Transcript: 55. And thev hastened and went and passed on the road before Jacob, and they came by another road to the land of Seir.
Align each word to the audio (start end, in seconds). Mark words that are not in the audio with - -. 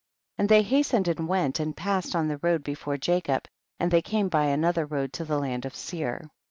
55. 0.37 0.39
And 0.39 0.49
thev 0.49 0.67
hastened 0.71 1.07
and 1.09 1.27
went 1.27 1.59
and 1.59 1.77
passed 1.77 2.15
on 2.15 2.27
the 2.27 2.39
road 2.39 2.63
before 2.63 2.97
Jacob, 2.97 3.47
and 3.79 3.91
they 3.91 4.01
came 4.01 4.29
by 4.29 4.45
another 4.45 4.87
road 4.87 5.13
to 5.13 5.25
the 5.25 5.37
land 5.37 5.63
of 5.63 5.75
Seir. 5.75 6.31